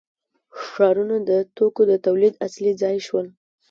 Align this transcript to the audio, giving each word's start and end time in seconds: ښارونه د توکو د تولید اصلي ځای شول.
ښارونه 0.69 1.15
د 1.29 1.31
توکو 1.55 1.81
د 1.91 1.93
تولید 2.05 2.33
اصلي 2.47 2.73
ځای 2.81 2.97
شول. 3.07 3.27